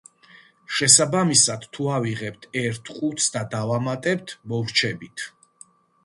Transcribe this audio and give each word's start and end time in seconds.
შესაბამისად, 0.75 1.65
თუ 1.77 1.89
ავიღებთ 1.97 2.47
ერთ 2.61 2.89
ყუთს 2.99 3.27
და 3.35 3.43
დავამატებთ, 3.51 4.33
მოვრჩებით. 4.55 5.27